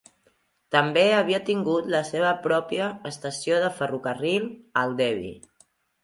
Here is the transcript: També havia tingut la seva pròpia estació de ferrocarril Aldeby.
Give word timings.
També 0.75 1.01
havia 1.17 1.39
tingut 1.49 1.91
la 1.95 1.99
seva 2.07 2.31
pròpia 2.45 2.87
estació 3.09 3.59
de 3.65 3.69
ferrocarril 3.81 4.49
Aldeby. 4.85 5.31